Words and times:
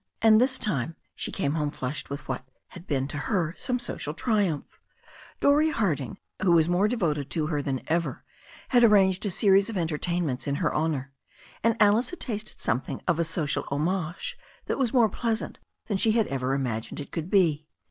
And 0.19 0.41
this 0.41 0.57
time 0.57 0.95
she 1.13 1.31
came 1.31 1.53
home 1.53 1.69
flushed 1.69 2.09
with 2.09 2.27
what 2.27 2.43
had 2.69 2.87
been 2.87 3.07
to 3.09 3.17
her 3.19 3.53
some 3.55 3.77
social 3.77 4.15
triumph. 4.15 4.79
Dorrie 5.39 5.69
Harding, 5.69 6.17
who 6.41 6.53
was 6.53 6.67
more 6.67 6.87
devoted 6.87 7.29
to 7.29 7.45
her 7.45 7.61
than 7.61 7.83
ever, 7.85 8.23
had 8.69 8.83
ar 8.83 8.89
ranged 8.89 9.27
a 9.27 9.29
series 9.29 9.69
of 9.69 9.77
entertainments 9.77 10.47
in 10.47 10.55
her 10.55 10.73
honour, 10.73 11.13
and 11.63 11.77
Alice 11.79 12.09
had 12.09 12.19
tasted 12.19 12.57
something 12.57 13.03
of 13.07 13.19
a 13.19 13.23
social 13.23 13.63
homage 13.69 14.39
that 14.65 14.79
was 14.79 14.91
more 14.91 15.07
pleasant 15.07 15.59
than 15.85 15.97
she 15.97 16.13
had 16.13 16.25
ever 16.29 16.55
imagined 16.55 16.99
it 16.99 17.11
could 17.11 17.29
be. 17.29 17.67